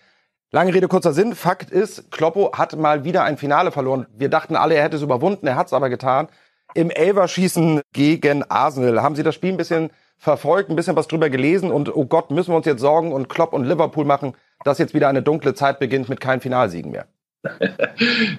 [0.52, 1.36] Lange Rede, kurzer Sinn.
[1.36, 4.08] Fakt ist, Kloppo hat mal wieder ein Finale verloren.
[4.16, 5.48] Wir dachten alle, er hätte es überwunden.
[5.48, 6.28] Er hat es aber getan.
[6.74, 9.02] Im Elverschießen gegen Arsenal.
[9.02, 12.32] Haben Sie das Spiel ein bisschen verfolgt, ein bisschen was drüber gelesen und oh Gott,
[12.32, 15.54] müssen wir uns jetzt Sorgen und Klopp und Liverpool machen, dass jetzt wieder eine dunkle
[15.54, 17.08] Zeit beginnt mit keinen Finalsiegen mehr?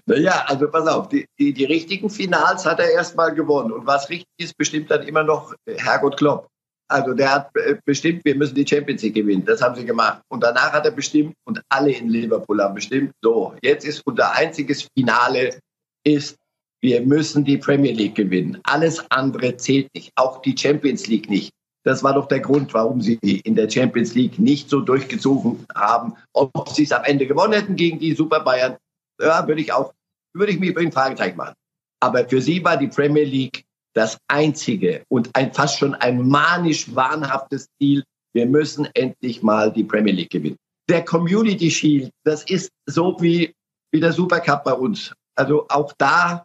[0.07, 3.73] Naja, also pass auf, die, die, die richtigen Finals hat er erstmal gewonnen.
[3.73, 6.49] Und was richtig ist, bestimmt dann immer noch Herrgott Klopp.
[6.89, 7.51] Also der hat
[7.85, 9.45] bestimmt, wir müssen die Champions League gewinnen.
[9.45, 10.23] Das haben sie gemacht.
[10.29, 14.33] Und danach hat er bestimmt, und alle in Liverpool haben bestimmt, so, jetzt ist unser
[14.33, 15.59] einziges Finale
[16.05, 16.37] ist,
[16.81, 18.61] wir müssen die Premier League gewinnen.
[18.63, 20.11] Alles andere zählt nicht.
[20.15, 21.51] Auch die Champions League nicht.
[21.85, 26.15] Das war doch der Grund, warum sie in der Champions League nicht so durchgezogen haben.
[26.33, 28.77] Ob sie es am Ende gewonnen hätten gegen die Super Bayern,
[29.21, 29.93] ja, würde ich auch,
[30.35, 31.55] würde ich mir ein Fragezeichen machen.
[32.01, 36.95] Aber für sie war die Premier League das einzige und ein fast schon ein manisch
[36.95, 38.05] wahnhaftes Ziel.
[38.35, 40.59] wir müssen endlich mal die Premier League gewinnen.
[40.91, 43.55] Der Community Shield, das ist so wie,
[43.91, 45.15] wie der Supercup bei uns.
[45.35, 46.45] Also auch da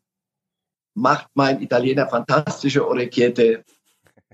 [0.95, 3.65] macht mein Italiener fantastische Orecchiette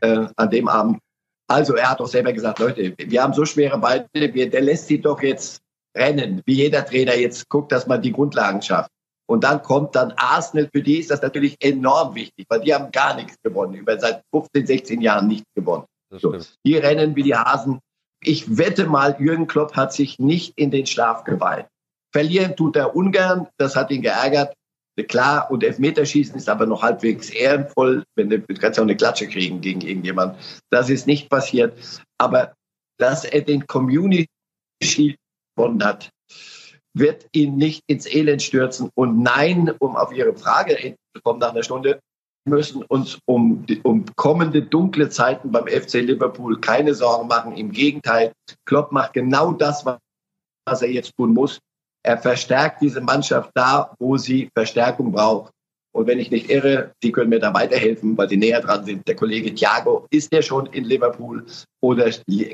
[0.02, 1.00] äh, an dem Abend.
[1.48, 5.02] Also er hat doch selber gesagt, Leute, wir haben so schwere Beine, der lässt sie
[5.02, 5.62] doch jetzt
[5.96, 8.92] rennen, wie jeder Trainer jetzt guckt, dass man die Grundlagen schafft.
[9.30, 12.92] Und dann kommt dann Arsenal, für die ist das natürlich enorm wichtig, weil die haben
[12.92, 15.86] gar nichts gewonnen, über seit 15, 16 Jahren nichts gewonnen.
[16.10, 17.80] So, die rennen wie die Hasen.
[18.24, 21.68] Ich wette mal, Jürgen Klopp hat sich nicht in den Schlaf geweint.
[22.14, 24.54] Verlieren tut er ungern, das hat ihn geärgert.
[25.10, 28.96] Klar, und Elfmeterschießen ist aber noch halbwegs ehrenvoll, wenn du, du kannst ja auch eine
[28.96, 30.38] Klatsche kriegen gegen irgendjemand.
[30.72, 31.78] Das ist nicht passiert.
[32.18, 32.54] Aber
[32.98, 34.28] dass er den Community
[34.82, 35.18] Shield
[35.58, 36.12] gewonnen hat,
[36.94, 38.90] wird ihn nicht ins Elend stürzen.
[38.96, 42.00] Und nein, um auf Ihre Frage kommen nach einer Stunde,
[42.46, 47.56] müssen uns um, um kommende dunkle Zeiten beim FC Liverpool keine Sorgen machen.
[47.56, 48.32] Im Gegenteil,
[48.66, 51.60] Klopp macht genau das, was er jetzt tun muss.
[52.04, 55.52] Er verstärkt diese Mannschaft da, wo sie Verstärkung braucht.
[55.94, 59.08] Und wenn ich nicht irre, Sie können mir da weiterhelfen, weil Sie näher dran sind.
[59.08, 61.44] Der Kollege Thiago, ist der schon in Liverpool
[61.82, 62.12] oder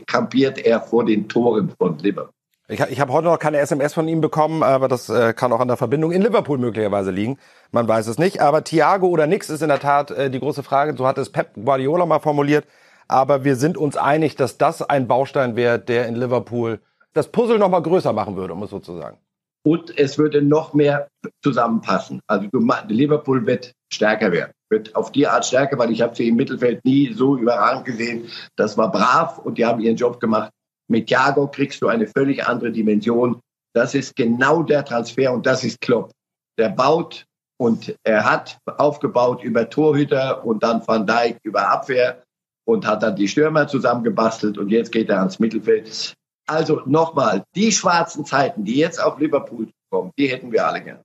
[0.08, 2.32] kampiert er vor den Toren von Liverpool?
[2.70, 5.60] Ich, ich habe heute noch keine SMS von ihm bekommen, aber das äh, kann auch
[5.60, 7.38] an der Verbindung in Liverpool möglicherweise liegen.
[7.72, 8.40] Man weiß es nicht.
[8.40, 10.96] Aber Thiago oder nix ist in der Tat äh, die große Frage.
[10.98, 12.66] So hat es Pep Guardiola mal formuliert.
[13.10, 16.80] Aber wir sind uns einig, dass das ein Baustein wäre, der in Liverpool
[17.12, 19.18] das Puzzle noch mal größer machen würde, um es so zu sagen.
[19.66, 21.10] Und es würde noch mehr
[21.42, 22.22] zusammenpassen.
[22.28, 22.48] Also
[22.88, 26.84] Liverpool wird stärker werden, wird auf die Art stärker, weil ich habe sie im Mittelfeld
[26.86, 28.30] nie so überragend gesehen.
[28.56, 30.52] Das war brav und die haben ihren Job gemacht.
[30.90, 33.40] Mit Thiago kriegst du eine völlig andere Dimension.
[33.74, 36.12] Das ist genau der Transfer und das ist Klopp.
[36.58, 37.26] Der baut
[37.58, 42.22] und er hat aufgebaut über Torhüter und dann Van Dijk über Abwehr
[42.66, 46.14] und hat dann die Stürmer zusammengebastelt und jetzt geht er ans Mittelfeld.
[46.48, 51.02] Also nochmal, die schwarzen Zeiten, die jetzt auf Liverpool kommen, die hätten wir alle gern.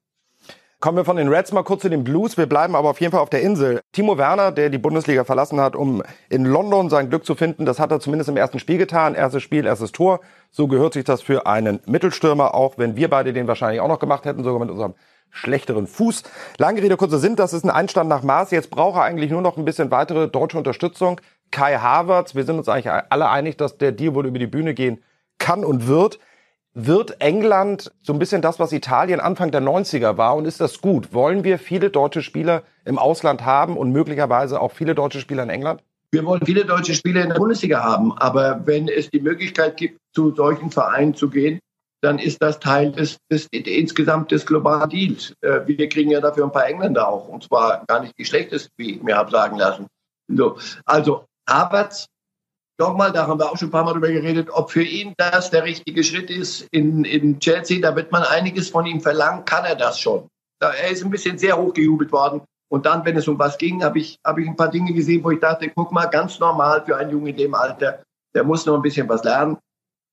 [0.81, 2.37] Kommen wir von den Reds mal kurz zu den Blues.
[2.37, 3.81] Wir bleiben aber auf jeden Fall auf der Insel.
[3.91, 7.81] Timo Werner, der die Bundesliga verlassen hat, um in London sein Glück zu finden, das
[7.81, 9.17] hat er zumindest im ersten Spiel getan.
[9.17, 10.21] Erstes Spiel, erstes Tor.
[10.53, 13.99] So gehört sich das für einen Mittelstürmer, auch wenn wir beide den wahrscheinlich auch noch
[13.99, 14.95] gemacht hätten, sogar mit unserem
[15.31, 16.23] schlechteren Fuß.
[16.59, 18.53] Lange Rede, kurzer Sinn, das ist ein Einstand nach Maß.
[18.53, 21.21] Jetzt braucht er eigentlich nur noch ein bisschen weitere deutsche Unterstützung.
[21.51, 24.75] Kai Havertz, wir sind uns eigentlich alle einig, dass der Deal wohl über die Bühne
[24.75, 25.03] gehen
[25.39, 26.21] kann und wird.
[26.81, 30.37] Wird England so ein bisschen das, was Italien Anfang der 90er war?
[30.37, 31.13] Und ist das gut?
[31.13, 35.51] Wollen wir viele deutsche Spieler im Ausland haben und möglicherweise auch viele deutsche Spieler in
[35.51, 35.83] England?
[36.13, 38.17] Wir wollen viele deutsche Spieler in der Bundesliga haben.
[38.17, 41.59] Aber wenn es die Möglichkeit gibt, zu solchen Vereinen zu gehen,
[42.01, 45.35] dann ist das Teil des, des, des insgesamt des globalen Deals.
[45.41, 47.27] Äh, wir kriegen ja dafür ein paar Engländer auch.
[47.27, 49.89] Und zwar gar nicht die schlechtesten, wie ich mir habe sagen lassen.
[50.29, 50.59] So.
[50.85, 52.07] Also Havertz
[52.79, 55.51] nochmal, da haben wir auch schon ein paar Mal drüber geredet, ob für ihn das
[55.51, 57.81] der richtige Schritt ist in, in Chelsea.
[57.81, 59.45] Da wird man einiges von ihm verlangen.
[59.45, 60.29] Kann er das schon?
[60.61, 62.43] Er ist ein bisschen sehr hochgejubelt worden.
[62.71, 65.25] Und dann, wenn es um was ging, habe ich, hab ich ein paar Dinge gesehen,
[65.25, 68.03] wo ich dachte, guck mal, ganz normal für einen Jungen in dem Alter,
[68.35, 69.57] der muss noch ein bisschen was lernen.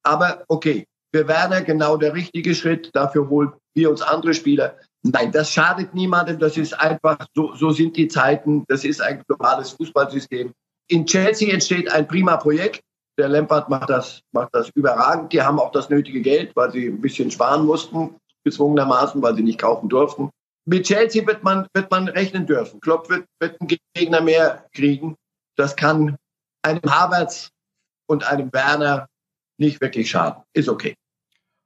[0.03, 2.89] Aber okay, für Werner genau der richtige Schritt.
[2.93, 4.77] Dafür holen wir uns andere Spieler.
[5.03, 6.39] Nein, das schadet niemandem.
[6.39, 8.65] Das ist einfach, so, so sind die Zeiten.
[8.67, 10.51] Das ist ein globales Fußballsystem.
[10.87, 12.81] In Chelsea entsteht ein prima Projekt.
[13.17, 15.31] Der Lampard macht das, macht das überragend.
[15.31, 19.43] Die haben auch das nötige Geld, weil sie ein bisschen sparen mussten, gezwungenermaßen, weil sie
[19.43, 20.29] nicht kaufen durften.
[20.65, 22.81] Mit Chelsea wird man, wird man rechnen dürfen.
[22.81, 25.15] Klopp wird, wird einen Gegner mehr kriegen.
[25.55, 26.17] Das kann
[26.61, 27.49] einem Havertz
[28.07, 29.07] und einem Werner
[29.57, 30.43] nicht wirklich schaden.
[30.53, 30.95] Ist okay.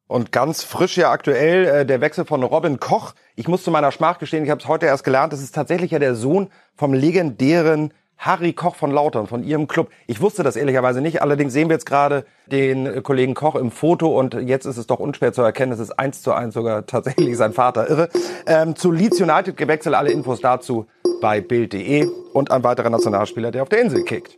[0.08, 3.14] Und ganz frisch ja aktuell äh, der Wechsel von Robin Koch.
[3.36, 5.92] Ich muss zu meiner Schmach gestehen, ich habe es heute erst gelernt, das ist tatsächlich
[5.92, 9.90] ja der Sohn vom legendären Harry Koch von Lautern, von Ihrem Club.
[10.06, 11.22] Ich wusste das ehrlicherweise nicht.
[11.22, 15.00] Allerdings sehen wir jetzt gerade den Kollegen Koch im Foto und jetzt ist es doch
[15.00, 15.72] unschwer zu erkennen.
[15.72, 17.90] Es ist eins zu eins sogar tatsächlich sein Vater.
[17.90, 18.10] Irre.
[18.46, 19.96] Ähm, zu Leeds United gewechselt.
[19.96, 20.86] Alle Infos dazu
[21.22, 24.38] bei Bild.de und ein weiterer Nationalspieler, der auf der Insel kickt.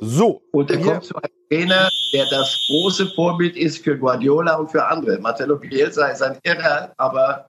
[0.00, 0.42] So.
[0.52, 4.86] Und er kommt zu einem Trainer, der das große Vorbild ist für Guardiola und für
[4.86, 5.18] andere.
[5.18, 7.46] Marcelo Bielsa ist ein Irrer, aber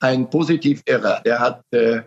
[0.00, 1.20] ein positiv Irrer.
[1.24, 2.02] Der hat äh,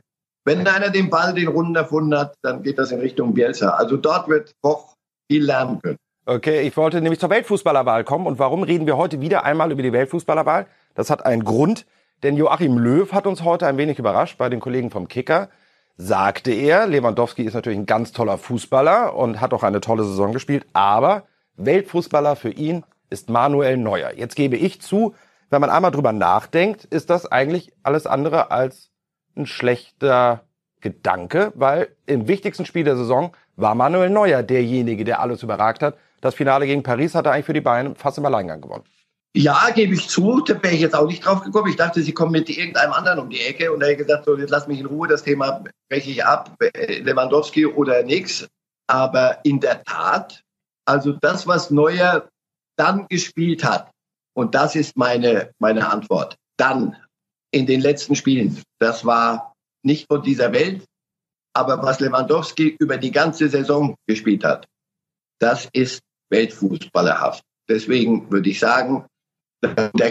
[0.48, 3.72] wenn einer den Ball den Runden erfunden hat, dann geht das in Richtung Bielsa.
[3.72, 4.96] Also dort wird Koch
[5.30, 5.98] viel lernen können.
[6.26, 8.26] Okay, ich wollte nämlich zur Weltfußballerwahl kommen.
[8.26, 10.68] Und warum reden wir heute wieder einmal über die Weltfußballerwahl?
[10.96, 11.86] Das hat einen Grund,
[12.24, 15.50] denn Joachim Löw hat uns heute ein wenig überrascht bei den Kollegen vom Kicker.
[15.98, 20.32] Sagte er, Lewandowski ist natürlich ein ganz toller Fußballer und hat auch eine tolle Saison
[20.32, 21.24] gespielt, aber
[21.58, 24.14] Weltfußballer für ihn ist Manuel Neuer.
[24.16, 25.14] Jetzt gebe ich zu,
[25.50, 28.92] wenn man einmal drüber nachdenkt, ist das eigentlich alles andere als
[29.38, 30.44] ein schlechter
[30.82, 35.98] Gedanke, weil im wichtigsten Spiel der Saison war Manuel Neuer derjenige, der alles überragt hat.
[36.22, 38.84] Das Finale gegen Paris hat er eigentlich für die Bayern fast im Alleingang gewonnen.
[39.36, 41.70] Ja, gebe ich zu, da wäre ich jetzt auch nicht drauf gekommen.
[41.70, 44.26] Ich dachte, sie kommen mit irgendeinem anderen um die Ecke und da habe ich gesagt,
[44.26, 48.48] so, jetzt lass mich in Ruhe, das Thema breche ich ab, Lewandowski oder nix.
[48.88, 50.44] Aber in der Tat,
[50.86, 52.30] also das, was Neuer
[52.78, 53.92] dann gespielt hat,
[54.34, 56.96] und das ist meine, meine Antwort, dann
[57.58, 60.86] in den letzten Spielen, das war nicht von dieser Welt,
[61.54, 64.68] aber was Lewandowski über die ganze Saison gespielt hat,
[65.40, 67.44] das ist weltfußballerhaft.
[67.70, 69.06] Deswegen würde ich sagen,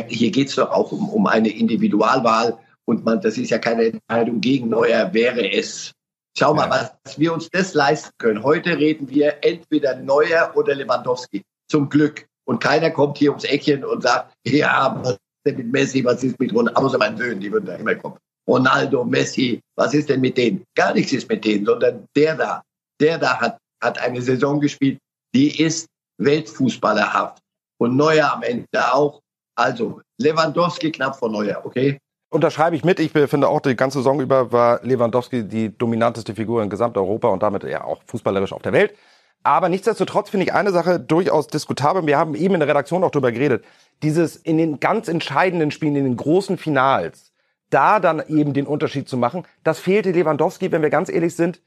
[0.09, 3.87] hier geht es doch auch um, um eine Individualwahl und man, das ist ja keine
[3.87, 5.93] Entscheidung gegen Neuer, wäre es.
[6.39, 6.91] Schau mal, ja.
[7.05, 8.43] was wir uns das leisten können.
[8.43, 11.43] Heute reden wir entweder Neuer oder Lewandowski.
[11.69, 12.27] Zum Glück.
[12.45, 16.39] Und keiner kommt hier ums Eckchen und sagt, ja, ist denn mit Messi, was ist
[16.39, 18.17] mit Ronaldo, außer meinen Söhnen, die würden da immer kommen.
[18.49, 20.65] Ronaldo, Messi, was ist denn mit denen?
[20.75, 22.63] Gar nichts ist mit denen, sondern der da,
[23.01, 24.99] der da hat, hat eine Saison gespielt,
[25.35, 25.87] die ist
[26.19, 27.39] weltfußballerhaft.
[27.79, 29.21] Und Neuer am Ende auch.
[29.59, 31.99] Also Lewandowski knapp vor Neuer, okay?
[32.31, 33.01] Unterschreibe ich mit.
[33.01, 37.43] Ich finde auch, die ganze Saison über war Lewandowski die dominanteste Figur in Gesamteuropa und
[37.43, 38.95] damit ja auch fußballerisch auf der Welt.
[39.43, 42.05] Aber nichtsdestotrotz finde ich eine Sache durchaus diskutabel.
[42.05, 43.65] Wir haben eben in der Redaktion auch drüber geredet.
[44.03, 47.33] Dieses in den ganz entscheidenden Spielen, in den großen Finals,
[47.71, 51.61] da dann eben den Unterschied zu machen, das fehlte Lewandowski, wenn wir ganz ehrlich sind,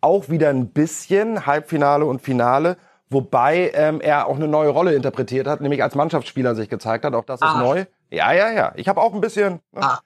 [0.00, 1.46] auch wieder ein bisschen.
[1.46, 2.76] Halbfinale und Finale.
[3.10, 7.14] Wobei ähm, er auch eine neue Rolle interpretiert hat, nämlich als Mannschaftsspieler sich gezeigt hat.
[7.14, 7.62] Auch das ist ah.
[7.62, 7.86] neu.
[8.10, 8.72] Ja, ja, ja.
[8.76, 9.60] Ich habe auch ein bisschen.
[9.72, 9.82] Ne?
[9.82, 10.00] Ah.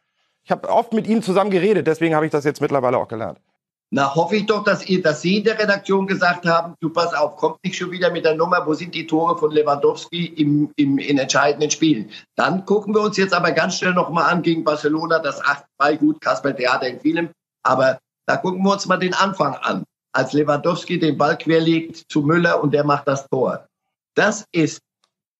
[0.44, 3.38] Ich habe oft mit ihm zusammen geredet, deswegen habe ich das jetzt mittlerweile auch gelernt.
[3.94, 7.12] Na, hoffe ich doch, dass ihr, dass Sie in der Redaktion gesagt haben, du pass
[7.12, 10.72] auf, kommt nicht schon wieder mit der Nummer, wo sind die Tore von Lewandowski im,
[10.76, 12.10] im, in entscheidenden Spielen.
[12.34, 16.20] Dann gucken wir uns jetzt aber ganz schnell nochmal an gegen Barcelona, das 8-2, gut,
[16.22, 17.28] Kasper Theater in vielem,
[17.62, 22.22] aber da gucken wir uns mal den Anfang an als Lewandowski den Ball querlegt zu
[22.22, 23.66] Müller und der macht das Tor.
[24.14, 24.80] Das ist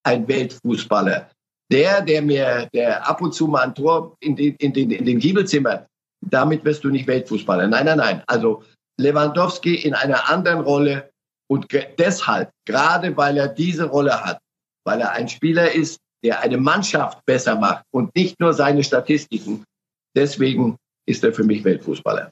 [0.03, 1.31] ein Weltfußballer.
[1.71, 5.07] Der, der mir, der ab und zu mal ein Tor in den, in den, in
[5.07, 5.87] den Giebel zimmert,
[6.23, 7.67] damit wirst du nicht Weltfußballer.
[7.69, 8.23] Nein, nein, nein.
[8.27, 8.63] Also
[8.99, 11.11] Lewandowski in einer anderen Rolle
[11.51, 11.67] und
[11.99, 14.39] deshalb, gerade weil er diese Rolle hat,
[14.85, 19.65] weil er ein Spieler ist, der eine Mannschaft besser macht und nicht nur seine Statistiken,
[20.17, 22.31] deswegen ist er für mich Weltfußballer.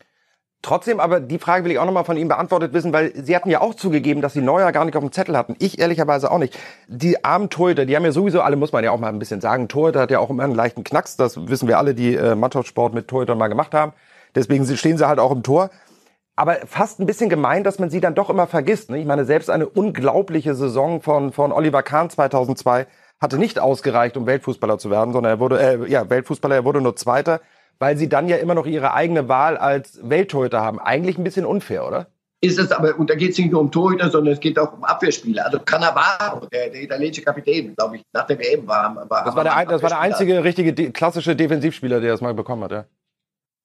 [0.62, 3.48] Trotzdem aber die Frage will ich auch nochmal von Ihnen beantwortet wissen, weil Sie hatten
[3.48, 5.56] ja auch zugegeben, dass Sie Neuer gar nicht auf dem Zettel hatten.
[5.58, 6.58] Ich ehrlicherweise auch nicht.
[6.86, 9.40] Die armen Torhüter, die haben ja sowieso alle, muss man ja auch mal ein bisschen
[9.40, 11.16] sagen, Torhüter hat ja auch immer einen leichten Knacks.
[11.16, 13.92] Das wissen wir alle, die äh, Mannschaftssport mit Torhütern mal gemacht haben.
[14.34, 15.70] Deswegen stehen sie halt auch im Tor.
[16.36, 18.90] Aber fast ein bisschen gemein, dass man sie dann doch immer vergisst.
[18.90, 18.98] Ne?
[18.98, 22.86] Ich meine, selbst eine unglaubliche Saison von, von Oliver Kahn 2002
[23.18, 26.80] hatte nicht ausgereicht, um Weltfußballer zu werden, sondern er wurde, äh, ja, Weltfußballer, er wurde
[26.80, 27.40] nur Zweiter
[27.80, 30.78] weil sie dann ja immer noch ihre eigene Wahl als Welttorhüter haben.
[30.78, 32.06] Eigentlich ein bisschen unfair, oder?
[32.42, 34.72] Ist es aber, und da geht es nicht nur um Torhüter, sondern es geht auch
[34.72, 35.44] um Abwehrspieler.
[35.44, 38.94] Also Cannavaro, der, der italienische Kapitän, glaube ich, nach der WM war.
[38.94, 42.32] war das, war der, das war der einzige richtige de klassische Defensivspieler, der das mal
[42.32, 42.84] bekommen hat, ja.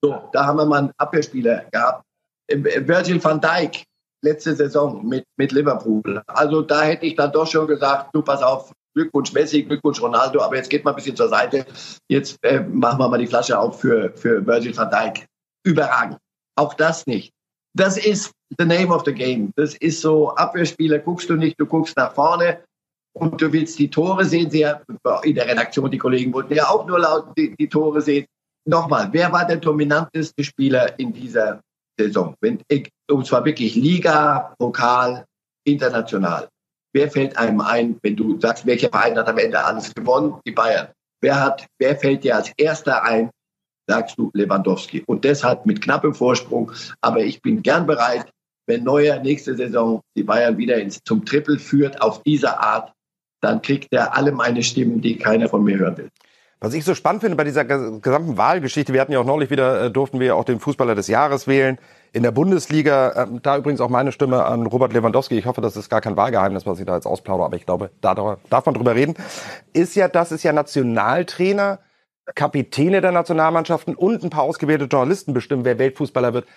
[0.01, 2.03] So, da haben wir mal einen Abwehrspieler gehabt.
[2.49, 3.85] Virgil van Dijk,
[4.21, 6.21] letzte Saison mit, mit Liverpool.
[6.27, 10.41] Also da hätte ich dann doch schon gesagt, du pass auf, Glückwunsch Messi, Glückwunsch Ronaldo,
[10.41, 11.65] aber jetzt geht mal ein bisschen zur Seite.
[12.07, 15.25] Jetzt äh, machen wir mal die Flasche auf für, für Virgil van Dijk.
[15.63, 16.17] Überragend.
[16.55, 17.31] Auch das nicht.
[17.73, 19.51] Das ist the name of the game.
[19.57, 22.63] Das ist so, Abwehrspieler guckst du nicht, du guckst nach vorne
[23.13, 24.49] und du willst die Tore sehen.
[24.49, 24.65] Sie
[25.23, 28.25] in der Redaktion, die Kollegen wollten ja auch nur laut die, die Tore sehen.
[28.67, 31.61] Nochmal, wer war der dominanteste Spieler in dieser
[31.99, 32.33] Saison?
[32.39, 32.61] Wenn,
[33.11, 35.25] und zwar wirklich Liga, Pokal,
[35.65, 36.47] international.
[36.95, 40.39] Wer fällt einem ein, wenn du sagst, welcher Verein hat am Ende alles gewonnen?
[40.47, 40.87] Die Bayern.
[41.19, 43.31] Wer hat, wer fällt dir als erster ein?
[43.85, 45.03] Sagst du Lewandowski.
[45.05, 46.71] Und deshalb mit knappem Vorsprung.
[47.01, 48.31] Aber ich bin gern bereit,
[48.65, 52.93] wenn Neuer nächste Saison die Bayern wieder ins, zum Triple führt auf diese Art,
[53.41, 56.09] dann kriegt er alle meine Stimmen, die keiner von mir hören will.
[56.61, 59.83] Was ich so spannend finde bei dieser gesamten Wahlgeschichte, wir hatten ja auch neulich wieder,
[59.83, 61.77] äh, durften wir auch den Fußballer des Jahres wählen
[62.13, 63.23] in der Bundesliga.
[63.23, 65.37] Ähm, da übrigens auch meine Stimme an Robert Lewandowski.
[65.37, 67.91] Ich hoffe, das ist gar kein Wahlgeheimnis, was ich da jetzt ausplaudere, aber ich glaube,
[67.99, 69.15] da darf man drüber reden.
[69.73, 71.79] Ist ja, das ist ja Nationaltrainer,
[72.33, 76.47] Kapitäne der Nationalmannschaften und ein paar ausgewählte Journalisten bestimmen, wer Weltfußballer wird.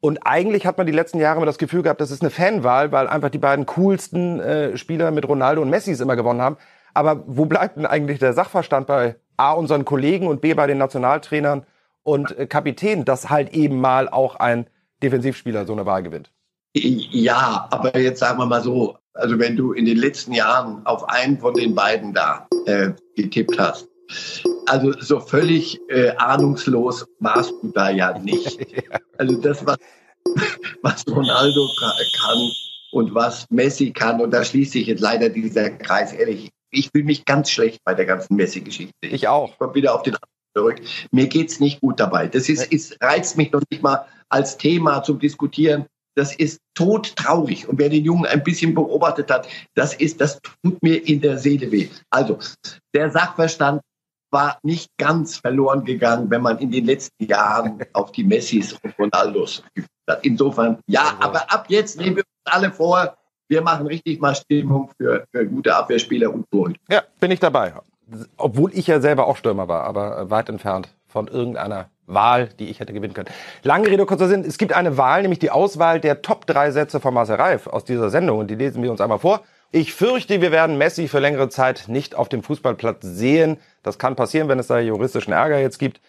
[0.00, 2.90] Und eigentlich hat man die letzten Jahre immer das Gefühl gehabt, das ist eine Fanwahl,
[2.90, 6.56] weil einfach die beiden coolsten äh, Spieler mit Ronaldo und Messi immer gewonnen haben.
[6.94, 10.78] Aber wo bleibt denn eigentlich der Sachverstand bei A, unseren Kollegen und B, bei den
[10.78, 11.64] Nationaltrainern
[12.02, 14.66] und äh, Kapitänen, dass halt eben mal auch ein
[15.02, 16.30] Defensivspieler so eine Wahl gewinnt?
[16.74, 21.08] Ja, aber jetzt sagen wir mal so, also wenn du in den letzten Jahren auf
[21.08, 23.88] einen von den beiden da äh, getippt hast,
[24.66, 28.58] Also so völlig äh, ahnungslos warst du da ja nicht.
[29.18, 29.76] Also das, was,
[30.82, 32.38] was Ronaldo kann
[32.90, 37.04] und was Messi kann, und da schließt sich jetzt leider dieser Kreis, ehrlich, ich fühle
[37.04, 38.94] mich ganz schlecht bei der ganzen Messi-Geschichte.
[39.02, 39.50] Ich auch.
[39.52, 40.16] Ich komme wieder auf den
[40.54, 40.80] zurück.
[41.10, 42.26] Mir geht's nicht gut dabei.
[42.26, 45.86] Das ist, ist, reizt mich noch nicht mal als Thema zum Diskutieren.
[46.14, 47.68] Das ist todtraurig.
[47.68, 51.38] Und wer den Jungen ein bisschen beobachtet hat, das ist, das tut mir in der
[51.38, 51.88] Seele weh.
[52.10, 52.38] Also,
[52.94, 53.80] der Sachverstand
[54.30, 58.98] war nicht ganz verloren gegangen, wenn man in den letzten Jahren auf die Messis und
[58.98, 59.62] Ronaldos
[60.08, 60.24] hat.
[60.24, 63.16] Insofern, ja, aber ab jetzt nehmen wir uns alle vor,
[63.48, 66.80] wir machen richtig mal Stimmung für, für gute Abwehrspieler und Torhüter.
[66.90, 67.74] Ja, bin ich dabei.
[68.36, 72.80] Obwohl ich ja selber auch Stürmer war, aber weit entfernt von irgendeiner Wahl, die ich
[72.80, 73.28] hätte gewinnen können.
[73.62, 74.44] Lange Rede, kurzer Sinn.
[74.44, 77.84] Es gibt eine Wahl, nämlich die Auswahl der Top 3 Sätze von Marcel Reif aus
[77.84, 78.38] dieser Sendung.
[78.38, 79.42] Und die lesen wir uns einmal vor.
[79.70, 83.58] Ich fürchte, wir werden Messi für längere Zeit nicht auf dem Fußballplatz sehen.
[83.82, 86.00] Das kann passieren, wenn es da juristischen Ärger jetzt gibt.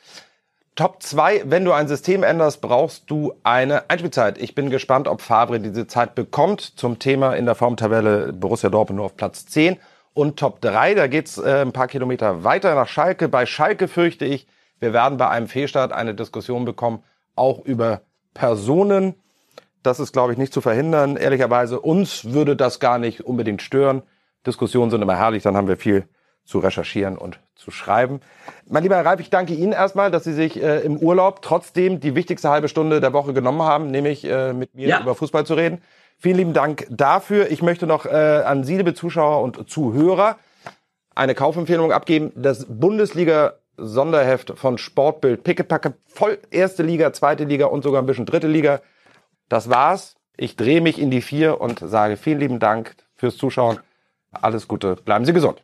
[0.76, 4.40] Top 2, wenn du ein System änderst, brauchst du eine Einspielzeit.
[4.40, 6.62] Ich bin gespannt, ob Favre diese Zeit bekommt.
[6.62, 9.78] Zum Thema in der Formtabelle Borussia Dortmund nur auf Platz 10.
[10.16, 13.30] Und Top 3, da geht's äh, ein paar Kilometer weiter nach Schalke.
[13.30, 14.48] Bei Schalke fürchte ich,
[14.80, 17.04] wir werden bei einem Fehlstart eine Diskussion bekommen,
[17.36, 18.02] auch über
[18.34, 19.14] Personen.
[19.84, 21.18] Das ist, glaube ich, nicht zu verhindern.
[21.18, 24.02] Ehrlicherweise, uns würde das gar nicht unbedingt stören.
[24.48, 26.08] Diskussionen sind immer herrlich, dann haben wir viel
[26.46, 28.20] zu recherchieren und zu schreiben.
[28.68, 32.00] Mein lieber Herr Reif, ich danke Ihnen erstmal, dass Sie sich äh, im Urlaub trotzdem
[32.00, 35.02] die wichtigste halbe Stunde der Woche genommen haben, nämlich äh, mit mir ja.
[35.02, 35.82] über Fußball zu reden.
[36.18, 37.52] Vielen lieben Dank dafür.
[37.52, 40.38] Ich möchte noch äh, an Sie, liebe Zuschauer und Zuhörer,
[41.16, 42.32] eine Kaufempfehlung abgeben.
[42.36, 48.26] Das Bundesliga Sonderheft von Sportbild, Pickepacke, voll erste Liga, zweite Liga und sogar ein bisschen
[48.26, 48.82] dritte Liga.
[49.50, 50.16] Das war's.
[50.38, 53.80] Ich drehe mich in die vier und sage vielen lieben Dank fürs Zuschauen.
[54.32, 54.96] Alles Gute.
[54.96, 55.62] Bleiben Sie gesund.